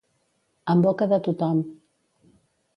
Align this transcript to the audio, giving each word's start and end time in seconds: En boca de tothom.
En 0.75 0.81
boca 0.85 1.09
de 1.13 1.21
tothom. 1.29 1.63